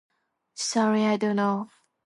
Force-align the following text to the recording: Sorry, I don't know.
Sorry, 0.55 1.03
I 1.05 1.17
don't 1.17 1.35
know. 1.35 1.69